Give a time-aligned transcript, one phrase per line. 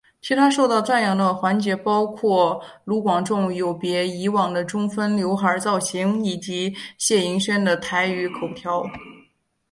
[0.19, 8.83] 其他受到赞扬的环节包括卢广仲有别以往的中分浏海造型以及谢盈萱的台语口条。